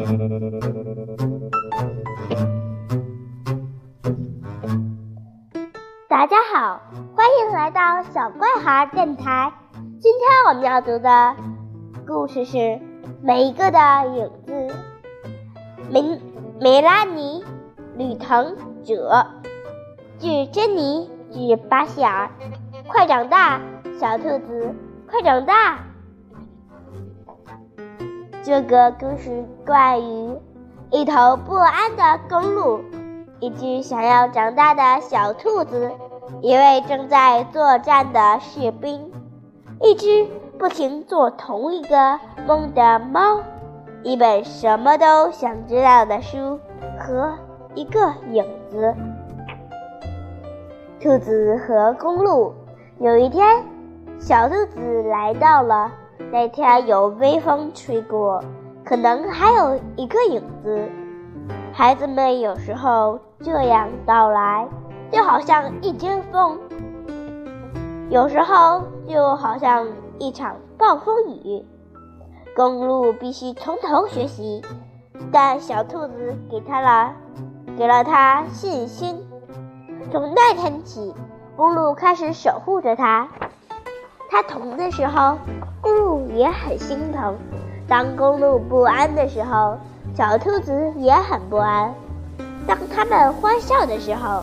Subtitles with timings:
[0.00, 0.06] 大
[6.26, 6.80] 家好，
[7.14, 9.52] 欢迎来到小怪孩电台。
[10.00, 11.36] 今天我们要读的
[12.06, 12.56] 故事是
[13.22, 13.78] 《每一个的
[14.16, 14.52] 影子》。
[15.90, 16.18] 梅
[16.58, 17.44] 梅拉尼·
[17.98, 19.26] 吕腾者，
[20.18, 22.30] 据珍妮·据巴希尔。
[22.88, 23.60] 快长大，
[24.00, 24.74] 小兔子，
[25.10, 25.89] 快长大！
[28.42, 30.34] 这个故事关于
[30.90, 32.80] 一头不安的公鹿，
[33.38, 35.90] 一只想要长大的小兔子，
[36.40, 39.12] 一位正在作战的士兵，
[39.82, 40.26] 一只
[40.58, 43.42] 不停做同一个梦的猫，
[44.02, 46.58] 一本什么都想知道的书
[46.98, 47.34] 和
[47.74, 48.94] 一个影子。
[50.98, 52.54] 兔子和公鹿。
[52.98, 53.64] 有一天，
[54.18, 55.90] 小兔子来到了
[56.32, 58.42] 那天，有微风吹过，
[58.84, 60.88] 可能还有一个影子。
[61.72, 64.68] 孩子们有时候这样到来，
[65.10, 66.56] 就好像一阵风；
[68.10, 69.86] 有时候就好像
[70.18, 71.64] 一场暴风雨。
[72.54, 74.62] 公路必须从头学习，
[75.32, 77.12] 但小兔子给他了，
[77.76, 79.26] 给了他信心。
[80.10, 81.14] 从那天起。
[81.56, 83.28] 公路开始守护着它，
[84.30, 85.36] 它疼的时候，
[85.82, 87.34] 公路也很心疼；
[87.88, 89.76] 当公路不安的时候，
[90.14, 91.92] 小兔子也很不安；
[92.66, 94.42] 当他们欢笑的时候，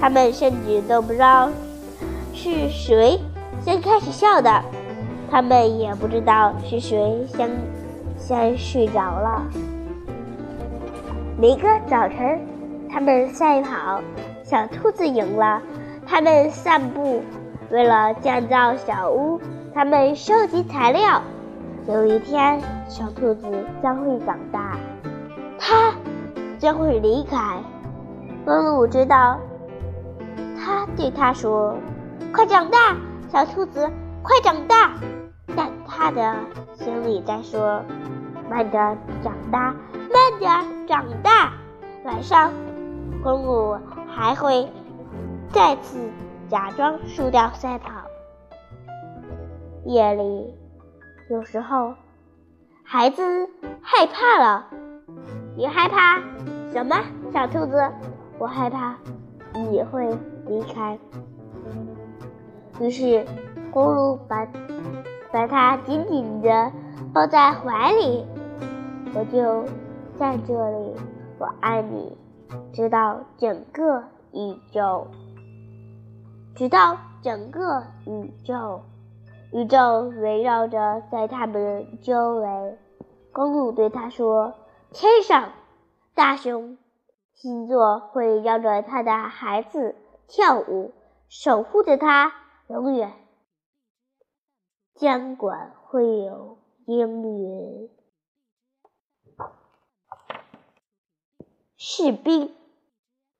[0.00, 1.48] 他们甚至都不知道
[2.32, 3.20] 是谁
[3.62, 4.62] 先开始笑的，
[5.30, 7.50] 他们也不知道是谁先
[8.16, 9.42] 先睡着了。
[11.40, 12.40] 每个早晨，
[12.90, 14.00] 他们赛跑，
[14.42, 15.60] 小兔子赢了。
[16.06, 17.22] 他们散步，
[17.70, 19.38] 为了建造小屋，
[19.78, 21.22] 他们收集材料。
[21.86, 23.46] 有一天，小兔子
[23.80, 24.76] 将会长大，
[25.56, 25.94] 它
[26.58, 27.62] 将会离开。
[28.44, 29.38] 公鹿知道，
[30.58, 31.76] 他对他说
[32.34, 32.96] ：“快长大，
[33.28, 33.88] 小兔子，
[34.20, 34.94] 快长大。”
[35.54, 36.34] 但他的
[36.74, 37.80] 心里在说
[38.50, 41.52] ：“慢点长大，慢点长大。”
[42.02, 42.50] 晚上，
[43.22, 43.78] 公鹿
[44.08, 44.68] 还会。
[45.52, 46.00] 再次
[46.48, 48.07] 假装输掉赛跑。
[49.84, 50.54] 夜里，
[51.30, 51.94] 有时候
[52.82, 53.22] 孩子
[53.80, 54.66] 害怕了。
[55.56, 56.20] 你害怕
[56.70, 56.96] 什么，
[57.32, 57.90] 小兔子？
[58.38, 58.96] 我害怕
[59.54, 60.16] 你会
[60.46, 60.98] 离开。
[62.80, 63.26] 于是，
[63.70, 64.46] 公鹿把
[65.32, 66.72] 把它紧紧地
[67.12, 68.24] 抱在怀里。
[69.14, 69.64] 我就
[70.16, 70.94] 在这里，
[71.38, 72.16] 我爱你，
[72.72, 75.06] 直到整个宇宙。
[76.54, 78.82] 直到整个宇宙，
[79.52, 82.78] 宇宙围绕着在他们周围。
[83.32, 84.54] 公鹿对他说
[84.92, 85.52] ：“天上，
[86.14, 86.76] 大熊
[87.34, 89.94] 星座会绕着他的孩子
[90.26, 90.92] 跳舞，
[91.28, 92.32] 守护着他
[92.68, 93.12] 永远。
[94.94, 97.90] 监管会有阴云。
[101.76, 102.54] 士兵，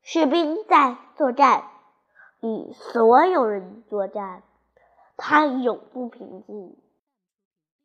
[0.02, 1.64] 士兵在作战。”
[2.40, 4.44] 与所有人作战，
[5.18, 6.76] 他永不平静。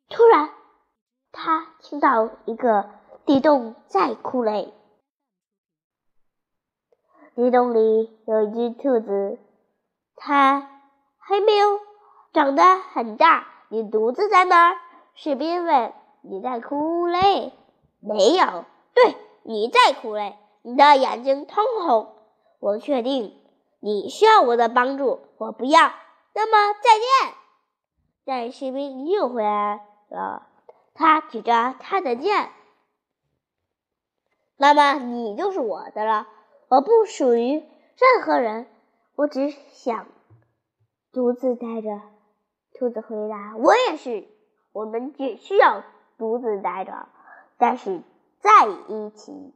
[0.08, 0.50] 突然，
[1.32, 2.88] 他听到一个
[3.26, 4.72] 地洞在哭嘞。
[7.34, 9.38] 地洞里有一只兔子，
[10.14, 10.70] 它
[11.18, 11.80] 还没有
[12.32, 13.48] 长得很大。
[13.68, 14.78] 你独自在哪儿？
[15.14, 15.92] 士兵问。
[16.22, 17.52] 你在哭嘞？
[17.98, 18.64] 没有。
[18.94, 20.38] 对，你在哭嘞。
[20.62, 22.14] 你的眼睛通红。
[22.60, 23.36] 我确定。
[23.80, 25.90] 你需要我的帮助，我不要。
[26.34, 27.34] 那么再见。
[28.24, 30.46] 但士兵又回来了，
[30.94, 32.50] 他举着他的剑。
[34.56, 36.26] 妈妈你就是我的了，
[36.68, 38.66] 我不属于任何人，
[39.14, 40.06] 我只想
[41.12, 42.00] 独自待着。
[42.76, 44.26] 兔子回答：“我也是，
[44.72, 45.84] 我们只需要
[46.18, 47.08] 独自待着，
[47.56, 48.02] 但是
[48.40, 49.54] 在一起，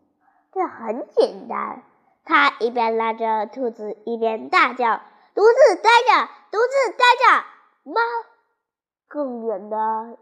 [0.52, 1.82] 这很简单。”
[2.24, 5.00] 他一边拉着兔子，一边大叫
[5.38, 7.46] ：“独自待着，独自待着！”
[7.88, 8.00] 猫，
[9.06, 10.18] 更远的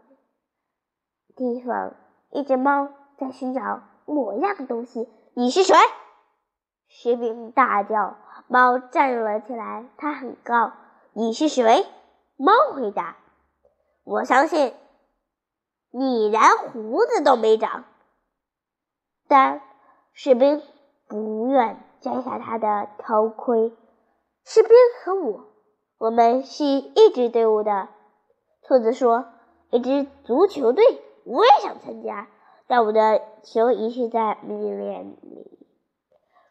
[1.35, 1.95] 地方，
[2.29, 5.09] 一只猫在寻找某样东西。
[5.33, 5.75] 你是谁？
[6.87, 8.15] 士兵大叫。
[8.47, 10.71] 猫站了起来，它很高。
[11.13, 11.87] 你是谁？
[12.35, 13.17] 猫回答
[14.05, 14.75] ：“我相信
[15.89, 17.85] 你连胡子都没长。”
[19.27, 19.61] 但
[20.13, 20.61] 士兵
[21.07, 21.83] 不愿。
[21.99, 23.75] 摘下他的头盔。
[24.49, 24.71] 士兵
[25.03, 25.49] 和我，
[25.97, 27.89] 我们是一支队伍的。
[28.61, 29.25] 兔子说
[29.71, 30.85] ：“一支足球队，
[31.25, 32.29] 我也想参加。
[32.65, 35.67] 但我的球遗失在密林里，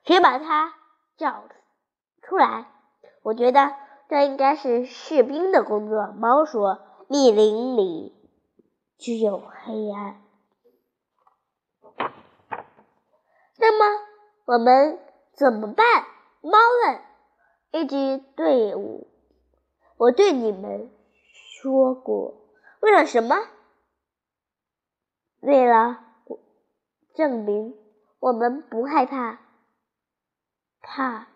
[0.04, 0.75] 谁把它
[1.16, 1.44] 找
[2.20, 2.70] 出来？
[3.22, 3.72] 我觉得
[4.10, 6.08] 这应该是士兵的工作。
[6.19, 8.14] 猫说：“密林里
[8.99, 10.20] 只有黑暗。”
[13.56, 13.87] 那么
[14.44, 14.99] 我们
[15.32, 16.04] 怎么办？
[16.42, 17.00] 猫问。
[17.76, 19.06] 一支队伍，
[19.96, 20.90] 我对你们
[21.61, 22.34] 说过，
[22.81, 23.37] 为了什么？
[25.40, 26.00] 为了
[27.14, 27.76] 证明
[28.19, 29.38] 我们不害怕，
[30.81, 31.28] 怕，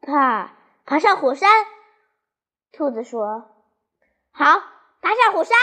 [0.00, 0.52] 怕
[0.84, 1.48] 爬上火山。
[2.72, 3.50] 兔子说
[4.32, 4.44] ：“好，
[5.00, 5.56] 爬上火山！”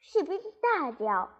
[0.00, 1.30] 士兵大叫。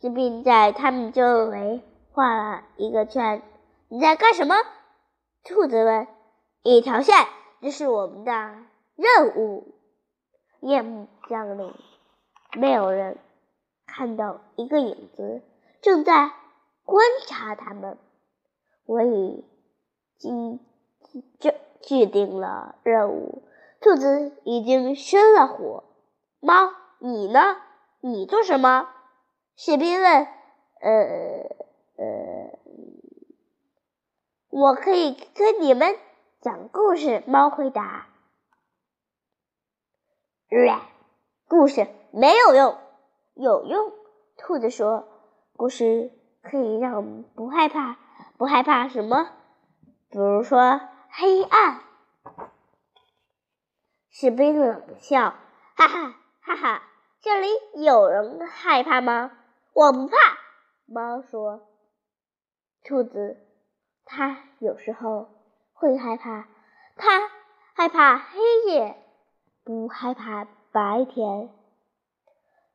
[0.00, 1.82] 士兵在他们周围
[2.12, 3.42] 画了一个圈。
[3.88, 4.54] 你在干什么？
[5.44, 6.08] 兔子问
[6.64, 7.14] ：“一条线，
[7.60, 8.32] 这是我们的
[8.96, 9.74] 任务。”
[10.60, 11.74] 夜幕降临，
[12.54, 13.18] 没有人
[13.86, 15.42] 看到一个影子
[15.82, 16.32] 正在
[16.82, 17.98] 观察他们。
[18.86, 19.44] 我已
[20.16, 20.60] 经
[21.38, 23.42] 制制定了任务。
[23.82, 25.84] 兔子已经生了火。
[26.40, 27.58] 猫，你呢？
[28.00, 28.88] 你做什么？
[29.56, 30.26] 士兵问
[30.80, 30.90] ：“呃，
[31.98, 32.58] 呃。”
[34.54, 35.98] 我可以跟你们
[36.40, 37.24] 讲故事。
[37.26, 38.06] 猫回答
[41.48, 42.78] ：“故事没有用，
[43.34, 43.92] 有用。”
[44.38, 45.08] 兔子说
[45.58, 47.96] ：“故事可以让我们不害怕，
[48.38, 49.32] 不害怕什么？
[50.08, 50.80] 比如说
[51.10, 51.80] 黑暗。”
[54.08, 55.34] 士兵冷笑
[55.74, 56.82] ：“哈哈哈哈！
[57.20, 57.48] 这里
[57.82, 59.32] 有人害怕吗？
[59.72, 60.16] 我不怕。”
[60.86, 61.66] 猫说
[62.86, 63.40] ：“兔子。”
[64.04, 65.28] 他有时候
[65.72, 66.46] 会害怕，
[66.96, 67.28] 他
[67.74, 68.38] 害怕黑
[68.72, 68.96] 夜，
[69.64, 71.50] 不害怕白天。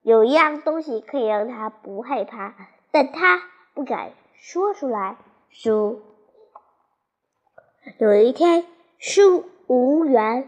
[0.01, 2.55] 有一样东西可以让他不害怕，
[2.91, 3.41] 但他
[3.73, 5.17] 不敢说出来。
[5.49, 6.01] 书。
[7.97, 8.65] 有一天，
[8.97, 10.47] 书无缘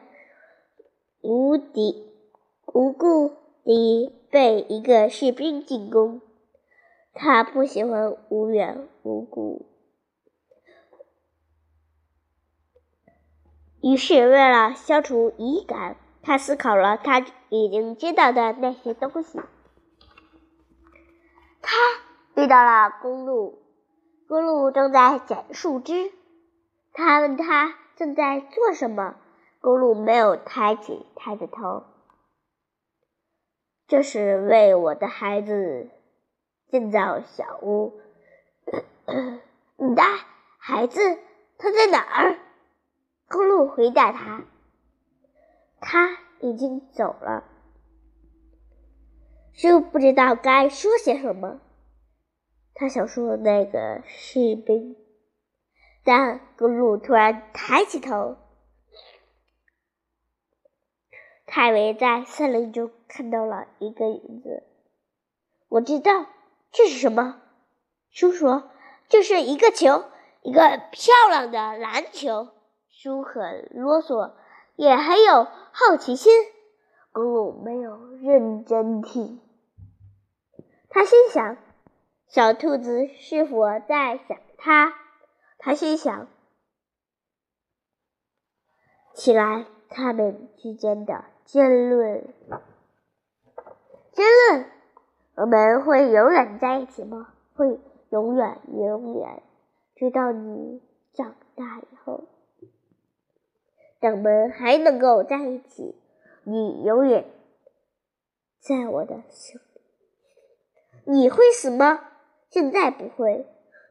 [1.22, 2.12] 无敌
[2.66, 6.22] 无故地被一个士兵进攻。
[7.14, 9.66] 他不喜欢无缘无故。
[13.82, 19.40] 于是，为了消除疑感，他思考了他已经知道的那些东西。
[21.62, 21.76] 他
[22.36, 23.60] 遇到了公鹿，
[24.28, 26.12] 公鹿正在捡树枝。
[26.94, 29.16] 他问他正在做什么，
[29.62, 31.86] 公鹿没有抬起他的头。
[33.88, 35.90] 这是为我的孩子
[36.70, 38.00] 建造小屋。
[39.78, 40.04] 你的
[40.60, 41.00] 孩子
[41.58, 42.38] 他在哪儿？
[43.32, 44.44] 公鹿回答他
[45.80, 47.46] ：“他已经走了。”
[49.56, 51.62] 猪不知道该说些什么。
[52.74, 54.98] 他想说那个士兵，
[56.04, 58.38] 但公鹿突然抬起头。
[61.46, 64.64] 泰维在森林中看到了一个影子。
[65.70, 66.26] 我知道
[66.72, 67.42] 这是什么。
[68.10, 68.72] 叔说
[69.08, 70.04] ：“这是一个球，
[70.42, 72.50] 一个漂亮的篮球。”
[73.02, 74.34] 猪很啰嗦，
[74.76, 76.32] 也很有好奇心。
[77.12, 79.42] 公鹿没有认真听，
[80.88, 81.58] 他心想：
[82.28, 84.94] 小兔子是否在想他？
[85.58, 86.28] 他心想
[89.16, 92.36] 起来他们之间的争论。
[94.14, 94.72] 争论：
[95.38, 97.34] 我们会永远在一起吗？
[97.56, 97.80] 会
[98.12, 99.42] 永远永远，
[99.96, 100.84] 直到你
[101.14, 102.26] 长大以后。
[104.02, 105.96] 等我们还能够在一起，
[106.44, 107.24] 你永远
[108.60, 109.82] 在我的心里。
[111.06, 112.10] 你会死吗？
[112.50, 113.46] 现在不会，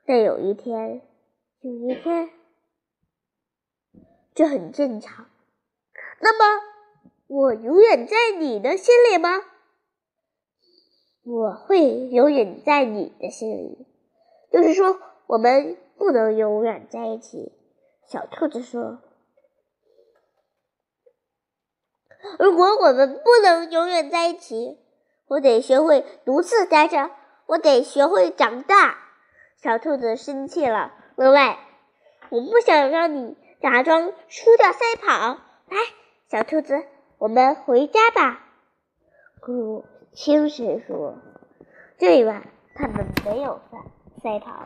[0.05, 1.01] 但有一天，
[1.61, 2.31] 有一天，
[4.35, 5.27] 这很正常。
[6.21, 6.63] 那么，
[7.29, 9.31] 我永远在你的心里吗？
[11.23, 13.87] 我会永远在你的心里。
[14.51, 14.99] 就是说，
[15.29, 17.53] 我们不能永远在一起。
[18.09, 18.99] 小兔子说。
[22.39, 24.79] 如果我们不能永远在一起，
[25.29, 27.11] 我得学会独自待着。
[27.47, 28.99] 我得学会长大。
[29.57, 30.93] 小兔子生气了。
[31.17, 31.59] 另外，
[32.29, 35.39] 我不想让你假装输掉赛跑。
[35.69, 35.77] 来，
[36.31, 36.85] 小兔子，
[37.19, 38.47] 我们回家吧。
[39.41, 41.17] 咕噜，轻声说。
[41.99, 43.79] 这一晚，他们没有赛
[44.23, 44.65] 赛跑。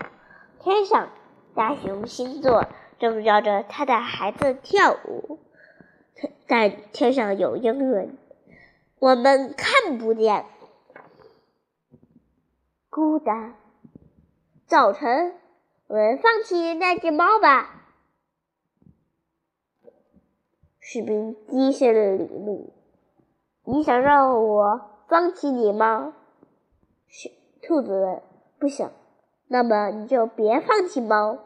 [0.60, 1.08] 天上，
[1.54, 2.66] 大熊星座
[2.98, 5.38] 正绕着他的孩子跳舞。
[6.46, 8.16] 但天上有阴云，
[8.98, 10.44] 我们看不见。
[12.88, 13.56] 孤单。
[14.66, 15.34] 早晨，
[15.88, 17.82] 我们放弃那只猫吧。
[20.78, 22.72] 士兵低声的礼怒
[23.64, 26.14] ：“你想让我放弃你吗？”
[27.08, 27.30] 是
[27.62, 28.22] 兔子问
[28.60, 28.92] ：“不想，
[29.48, 31.38] 那么你就别放弃猫。”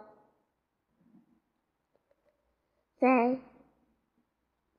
[3.01, 3.39] 在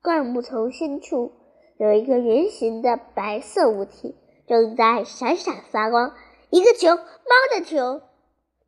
[0.02, 1.34] 灌木丛深处，
[1.78, 4.16] 有一个圆形的白色物体，
[4.48, 6.16] 正在闪闪发光。
[6.50, 8.02] 一个球，猫的球，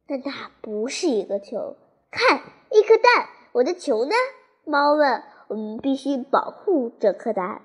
[0.07, 1.77] 但它不是一个球。
[2.11, 3.29] 看，一颗蛋。
[3.53, 4.11] 我的球呢？
[4.65, 5.23] 猫问。
[5.47, 7.61] 我们必须保护这颗蛋，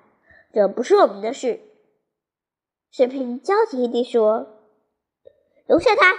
[0.53, 1.61] 这不是我们的事。
[2.91, 4.59] 士兵焦急地说
[5.69, 6.15] ：“留下它，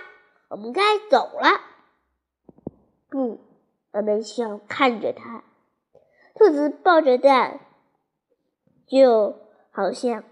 [0.50, 1.60] 我们该走了。”
[3.12, 3.42] 不，
[3.92, 5.44] 我们需要看着它。
[6.38, 7.60] 兔子抱着蛋，
[8.86, 9.36] 就
[9.72, 10.24] 好像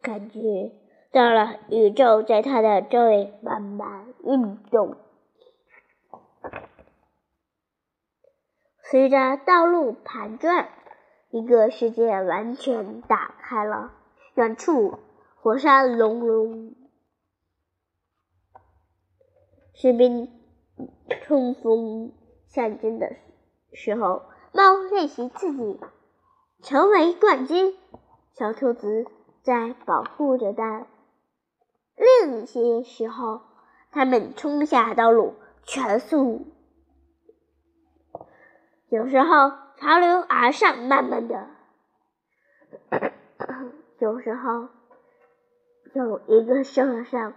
[0.00, 0.72] 感觉
[1.10, 4.96] 到了宇宙在它的周围慢慢运动。
[8.82, 10.68] 随着道路盘转。
[11.34, 13.94] 一个世界完全打开了，
[14.34, 14.98] 远处
[15.40, 16.74] 火山隆隆，
[19.72, 20.28] 士兵
[21.22, 22.12] 冲锋
[22.48, 23.16] 陷阵的
[23.72, 25.80] 时候，猫练习自己
[26.62, 27.76] 成为冠军。
[28.34, 29.06] 小兔子
[29.42, 30.86] 在保护着蛋。
[31.96, 33.42] 另一些时候，
[33.90, 36.46] 它们冲下道路，全速。
[38.88, 39.60] 有时候。
[39.82, 41.48] 潮流而上，慢慢的，
[43.98, 44.68] 有时候
[45.92, 47.34] 有一个受了伤，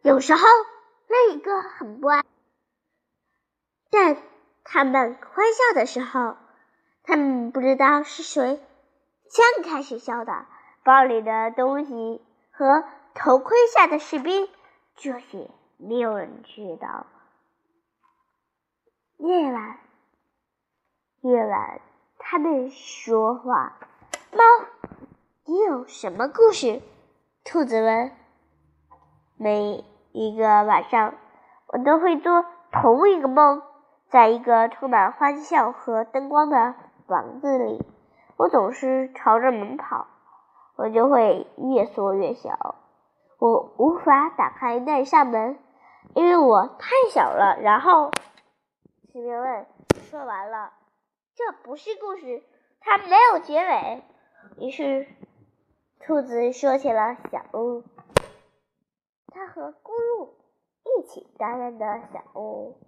[0.00, 0.40] 有时候
[1.08, 2.24] 另一个很不安。
[3.90, 4.16] 但
[4.68, 6.36] 他们欢笑的时候，
[7.04, 8.60] 他们不知道是谁
[9.28, 10.44] 先开始笑的。
[10.84, 12.20] 包里的东西
[12.52, 14.48] 和头盔下的士兵，
[14.96, 17.06] 这些没有人知道。
[19.16, 19.78] 夜晚。
[21.22, 21.80] 夜晚，
[22.18, 23.78] 他们说话。
[24.30, 24.44] 猫，
[25.44, 26.82] 你有什么故事？
[27.44, 28.12] 兔子问。
[29.36, 31.14] 每一个晚上，
[31.66, 33.62] 我都会做同一个梦，
[34.16, 36.74] 在一个充满欢笑和灯光的
[37.06, 37.84] 房子里。
[38.38, 40.06] 我总是朝着门跑，
[40.78, 42.76] 我就会越缩越小。
[43.38, 45.58] 我无法打开那扇门，
[46.14, 47.58] 因为我太小了。
[47.60, 48.10] 然后，
[49.12, 49.66] 士兵问
[50.08, 50.72] ：“说完了？”
[51.36, 52.42] 这不是故事，
[52.80, 54.02] 它没有结尾。
[54.56, 55.06] 于是，
[56.00, 57.84] 兔子说起了小屋，
[59.26, 60.30] 它和咕噜
[60.84, 62.78] 一起担任的小屋。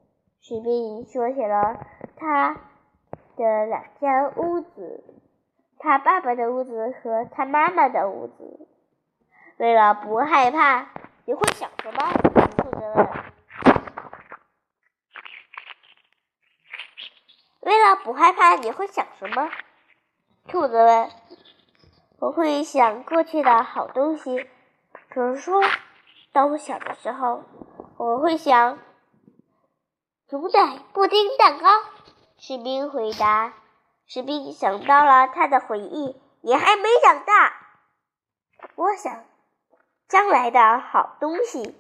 [0.40, 2.54] 士兵说起了他
[3.36, 5.04] 的两间屋子，
[5.78, 8.66] 他爸爸的屋子和他妈妈的屋子。
[9.58, 10.88] 为了不害怕，
[11.24, 12.12] 你会想什么？
[12.56, 13.08] 兔子问。
[17.60, 19.50] 为了不害怕，你会想什么？
[20.46, 21.10] 兔子问。
[22.20, 25.62] 我会想过去的好东西，比如说，
[26.32, 27.44] 当我小的时候，
[27.96, 28.78] 我会想
[30.30, 31.68] 牛奶布丁蛋糕。
[32.36, 33.54] 士兵回答。
[34.06, 36.20] 士兵想到了他的回忆。
[36.42, 37.54] 你还没长大。
[38.74, 39.24] 我想
[40.06, 41.74] 将来的好东西。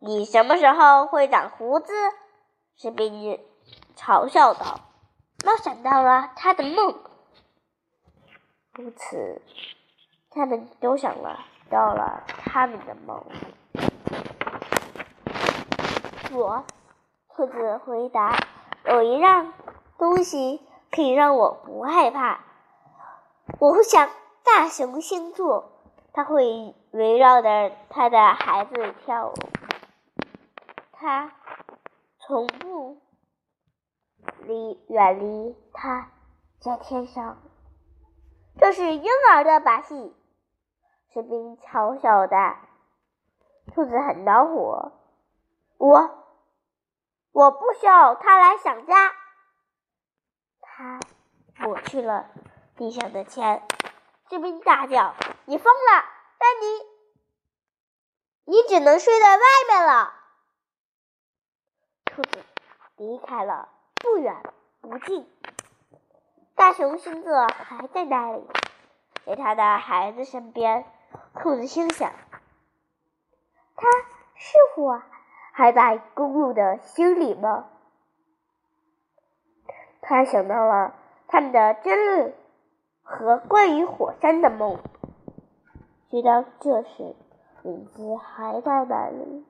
[0.00, 1.92] 你什么时候会长胡子？
[2.76, 3.40] 士兵。
[3.96, 4.80] 嘲笑道
[5.44, 7.00] ：“猫想到了他的梦。”
[8.74, 9.40] 如此，
[10.30, 13.24] 他们都想了到了他们的梦。
[16.32, 16.64] 我，
[17.36, 18.34] 兔子回答
[18.88, 19.52] ：“有一样
[19.98, 22.40] 东西可以让我不害怕。
[23.58, 24.08] 我会想
[24.42, 25.70] 大熊星座，
[26.14, 29.34] 它会围绕着它的孩子跳舞。
[30.92, 31.30] 它
[32.18, 33.02] 从不。”
[34.46, 36.08] 离远离他，
[36.60, 37.36] 在天上，
[38.58, 40.16] 这是婴儿的把戏。
[41.12, 42.56] 士兵嘲笑的，
[43.74, 44.92] 兔子很恼火。
[45.78, 46.10] 我，
[47.36, 49.12] 我不需要他来想家。
[50.62, 50.98] 他
[51.58, 52.30] 抹去了
[52.76, 53.62] 地上的钱。
[54.30, 55.14] 士兵大叫
[55.44, 56.04] ：“你疯了！
[56.38, 60.14] 但你，你只能睡在外面了。”
[62.06, 62.42] 兔子
[62.96, 63.68] 离开了。
[63.96, 64.42] 不远
[64.80, 65.30] 不近，
[66.54, 68.46] 大熊星座还在那里，
[69.26, 70.90] 在他的孩子身边。
[71.34, 72.10] 兔子心想：
[73.74, 73.88] 他
[74.36, 75.02] 是我
[75.58, 77.64] 还在公路的心里吗？
[80.02, 80.94] 他想到了
[81.28, 82.34] 他们的争论
[83.02, 84.78] 和关于火山的梦。
[86.10, 87.16] 直到这时，
[87.62, 89.46] 影子还在那里。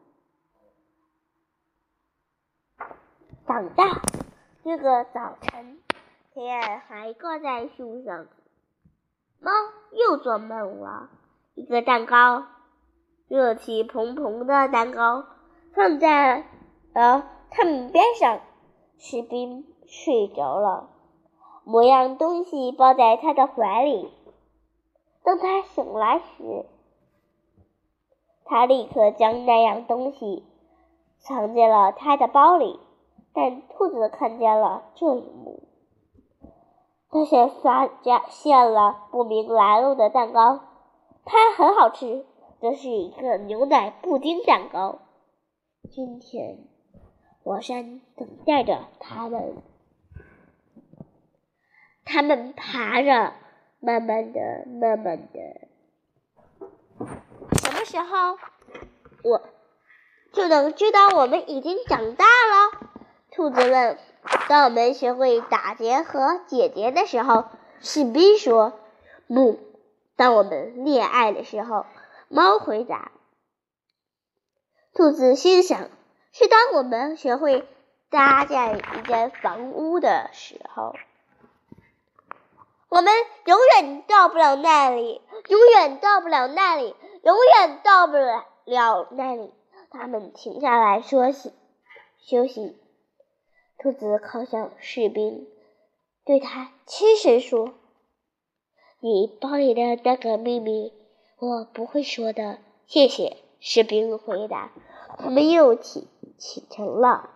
[3.44, 3.84] 长大，
[4.62, 5.80] 这个早晨，
[6.32, 8.28] 天还挂在树上。
[9.40, 9.50] 猫
[9.90, 11.10] 又做梦了，
[11.56, 12.46] 一个蛋糕，
[13.26, 15.24] 热气蓬蓬的蛋糕
[15.76, 16.46] 放在
[16.94, 18.40] 了他们边上。
[18.98, 20.88] 士兵睡着了，
[21.64, 24.10] 某样东西抱在他的怀里。
[25.22, 26.64] 当他醒来时，
[28.46, 30.46] 他立刻将那样东西
[31.18, 32.80] 藏进了他的包里。
[33.34, 35.64] 但兔子看见了这一幕。
[37.10, 37.86] 他先发
[38.30, 40.60] 现了不明来路的蛋糕，
[41.26, 42.24] 它很好吃，
[42.62, 45.00] 这是一个牛奶布丁蛋糕。
[45.90, 46.58] 今天，
[47.42, 49.56] 火山等待着他们。
[52.04, 53.32] 他们爬着，
[53.80, 55.68] 慢慢的，慢慢的。
[57.60, 58.38] 什么时候，
[59.22, 59.42] 我
[60.32, 62.90] 就能知道我们已经长大了？
[63.30, 63.98] 兔子问。
[64.48, 67.44] 当我们学会打结和解结的时候，
[67.80, 68.72] 士兵说
[69.28, 69.60] ：“不。”
[70.16, 71.86] 当我们恋爱的时候，
[72.28, 73.12] 猫回答。
[74.96, 75.90] 兔子心想
[76.32, 77.68] ：“是当我们学会
[78.08, 80.94] 搭建一间房屋的时候。”
[82.88, 83.12] 我们
[83.44, 89.52] 永远到不了那里，永远到不了那里，永远到不了那里。
[89.90, 91.52] 他们停下来说：“息，
[92.18, 92.78] 休息。”
[93.78, 95.46] 兔子靠向士兵，
[96.24, 97.74] 对他轻声说
[99.00, 100.94] ：“你包里的那个秘密，
[101.38, 103.36] 我不会说的。”谢谢。
[103.58, 104.70] 士兵回答。
[105.18, 106.08] 他们又启
[106.38, 107.30] 启程了。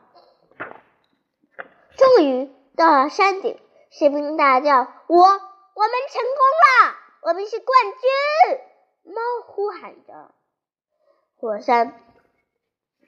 [1.96, 3.58] 终于到了山顶，
[3.90, 6.96] 士兵大叫：“我，我们成功了！
[7.22, 8.60] 我们是冠军！”
[9.04, 10.34] 猫呼喊着。
[11.36, 12.00] 火山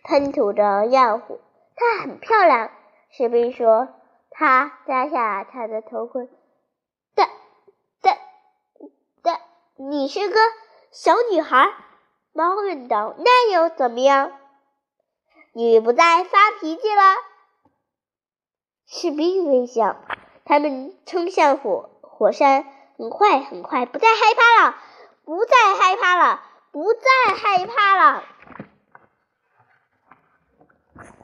[0.05, 1.39] 喷吐着焰火，
[1.77, 2.71] 它很漂亮。
[3.11, 3.89] 士兵说
[4.31, 6.29] ：“他摘下他的头盔。
[7.15, 7.29] ”“但
[8.01, 8.19] 但
[9.23, 9.41] 但，
[9.77, 10.41] 你是个
[10.91, 11.73] 小女孩。”
[12.33, 13.15] 猫问道。
[13.21, 14.33] “那又怎么样？
[15.53, 17.03] 你不再发脾气了？”
[18.87, 19.97] 士兵微笑。
[20.45, 22.67] 他们冲向火火山，
[22.99, 24.77] 很快很快，不再害怕了，
[25.25, 28.25] 不再害怕了，不再害怕了，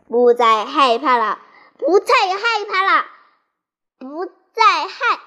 [0.09, 1.43] 不再害怕了。
[1.79, 3.07] 不再害怕了，
[3.99, 5.21] 不再害。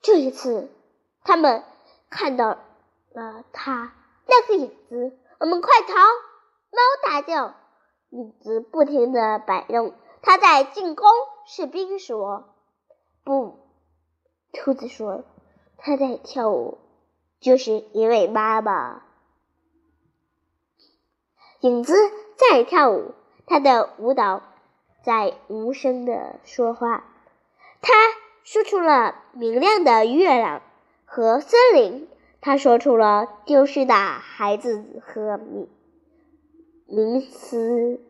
[0.00, 0.70] 这一次，
[1.24, 1.64] 他们
[2.08, 2.58] 看到
[3.12, 3.92] 了他
[4.26, 5.18] 那个影子。
[5.38, 5.94] 我们快逃！
[5.94, 7.54] 猫大叫。
[8.10, 11.08] 影子不停的摆动，他在进攻。
[11.46, 12.54] 士兵说
[13.24, 13.58] ：“不。”
[14.52, 15.24] 兔子说
[15.76, 16.78] ：“他在跳舞，
[17.40, 19.02] 就是因为妈妈。”
[21.60, 21.94] 影子
[22.36, 23.14] 在跳舞。
[23.48, 24.42] 他的舞蹈
[25.04, 27.04] 在无声的说话，
[27.80, 27.92] 他
[28.42, 30.62] 说出了明亮的月亮
[31.04, 32.08] 和森林，
[32.40, 35.68] 他说出了丢失的孩子和迷
[36.86, 38.00] 迷思。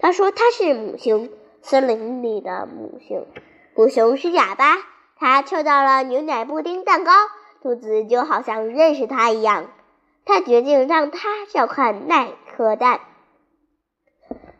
[0.00, 1.28] 他说他是母熊，
[1.60, 3.26] 森林里的母熊。
[3.74, 4.78] 母熊是哑巴，
[5.16, 7.12] 他抽到了牛奶布丁蛋糕。
[7.60, 9.70] 兔子就好像认识他一样，
[10.24, 13.00] 他决定让他照看那颗蛋。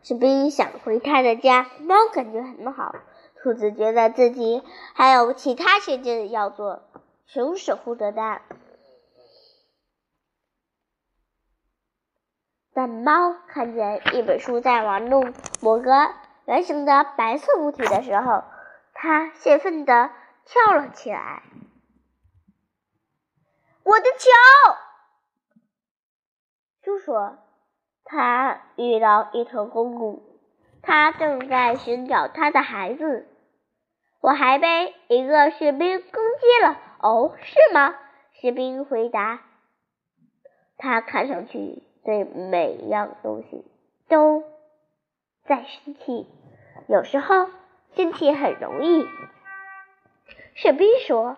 [0.02, 2.94] 士兵想回他的家，猫感觉很好。
[3.42, 4.62] 兔子觉得自己
[4.94, 6.82] 还有其他事情要做，
[7.26, 8.42] 熊守护着蛋。
[12.74, 16.12] 当猫看见一本书在玩弄某个
[16.46, 18.44] 圆形的白色物体的时候，
[18.94, 20.11] 它兴奋地
[20.44, 21.42] 跳了起来。
[23.85, 24.30] 我的球！
[26.82, 27.38] 猪说。
[28.04, 30.38] 他遇到一头公鹿，
[30.82, 33.28] 他正在寻找他的孩子。
[34.20, 36.78] 我还被一个士兵攻击了。
[36.98, 37.94] 哦，是吗？
[38.32, 39.40] 士兵回答。
[40.76, 43.65] 他看上去对每样东西
[44.09, 44.45] 都
[45.45, 46.27] 在生气。
[46.88, 47.49] 有时候
[47.95, 49.07] 生气很容易。
[50.55, 51.37] 士兵说：“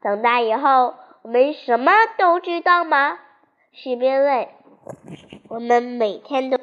[0.00, 3.18] 长大以后。”我们什么都知道吗？
[3.72, 4.48] 士兵问。
[5.50, 6.56] 我们每天都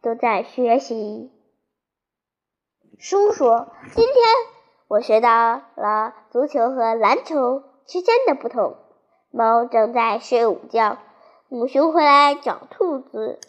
[0.00, 1.30] 都在学习。
[2.98, 4.14] 书说，今天
[4.88, 8.76] 我学到了足球和篮球之间的不同。
[9.30, 10.98] 猫正在睡午觉，
[11.48, 13.40] 母熊回来找兔子，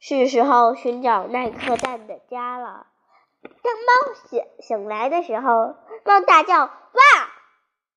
[0.00, 2.86] 是时候寻找那颗蛋的家了。
[3.42, 6.70] 当猫醒醒来的时候，猫大叫：“哇！”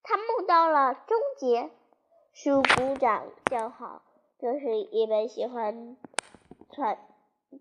[0.04, 1.70] 他梦到了终结。
[2.34, 4.04] 树鼓掌叫好，
[4.40, 5.98] 这是一本喜欢
[6.72, 6.98] 团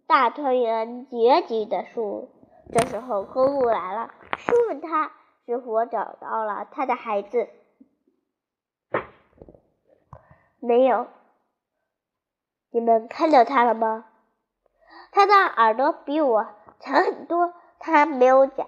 [0.07, 2.31] 大团圆结局的书。
[2.73, 5.11] 这时候公鹿来了，书问他
[5.47, 7.49] 是否找到了他的孩子。
[10.61, 11.09] 没有。
[12.71, 14.05] 你们看到他了吗？
[15.13, 16.47] 他的耳朵比我
[16.79, 18.67] 长很多，他没有脚，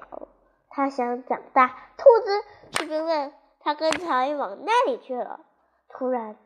[0.69, 1.69] 他想长大。
[1.97, 2.43] 兔子
[2.79, 5.41] 士兵问他刚才往那里去了。
[5.89, 6.37] 突然，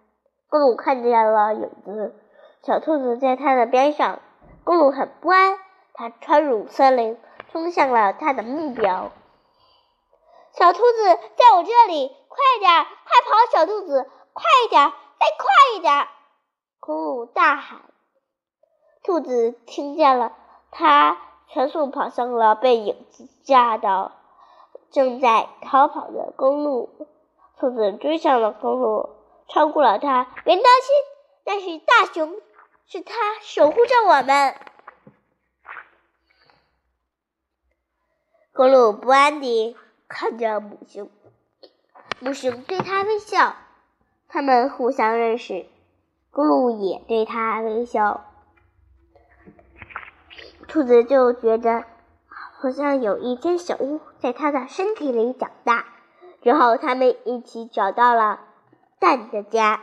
[0.49, 2.15] 公鹿看见了影子，
[2.63, 4.21] 小兔子在他的边上。
[4.65, 5.59] 公鹿很不安，
[5.95, 7.17] 它穿入森林，
[7.53, 9.13] 冲向了他的目标。
[10.53, 11.05] 小兔子
[11.37, 13.53] 在我这里，快点，快跑！
[13.53, 14.93] 小兔子，快一点，
[15.27, 16.07] 再快一点！
[16.79, 17.81] 公鹿大喊。
[19.03, 20.37] 兔子听见了，
[20.71, 24.13] 它全速跑向了被影子吓到、
[24.93, 27.09] 正在逃跑的公路。
[27.59, 29.17] 兔子追上了公路。
[29.49, 30.95] 超过了它，别担心，
[31.45, 32.41] 那是大熊，
[32.87, 34.55] 是他守护着我们。
[38.53, 41.11] 公鹿不安地看着母熊，
[42.21, 43.55] 母熊对他微笑，
[44.29, 45.67] 他们互相认识。
[46.31, 48.25] 公鹿也对他微笑，
[50.69, 51.85] 兔子就觉得
[52.29, 55.87] 好像有一间小屋在他的身体里长大。
[56.43, 58.41] 之后，他们一起找到了。
[58.99, 59.83] 蛋的家，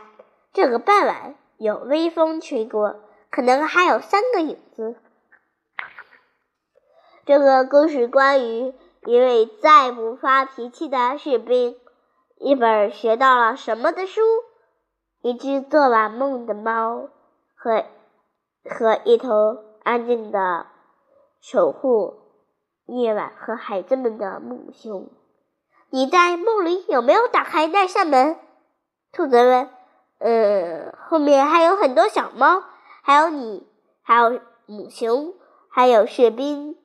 [0.52, 4.96] 这个傍晚有微风吹过，可能还有三个影子。
[7.24, 8.74] 这个故事关于
[9.06, 11.76] 一位再不发脾气的士兵，
[12.36, 14.20] 一本学到了什么的书，
[15.22, 17.08] 一只做完梦的猫，
[17.54, 17.84] 和
[18.64, 20.66] 和一头安静的
[21.40, 22.14] 守护
[22.86, 25.08] 夜晚和孩子们的母熊。
[25.90, 28.36] 你在梦里有没有打开那扇门？
[29.12, 29.70] 兔子问
[30.18, 32.64] ：“嗯，后面还有很多小猫，
[33.02, 33.64] 还有你，
[34.02, 35.34] 还有母熊，
[35.70, 36.76] 还有士兵，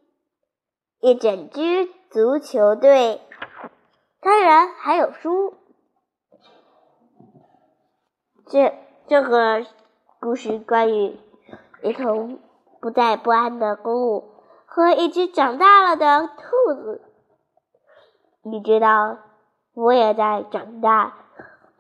[1.00, 3.22] 一整支足球队，
[4.22, 5.56] 当然还有书。
[8.48, 8.74] 这
[9.08, 9.66] 这个
[10.20, 11.20] 故事关于
[11.84, 12.40] 一头
[12.82, 14.32] 不再不安的公鹿
[14.66, 17.02] 和一只长大了的兔子。
[18.42, 19.20] 你知道，
[19.74, 21.16] 我也在长大。”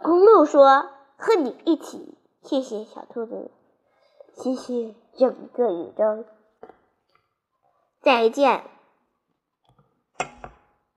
[0.01, 3.51] 公鹿说：“和你一起，谢谢小兔子，
[4.35, 6.25] 谢谢整个宇宙，
[8.01, 8.63] 再见。”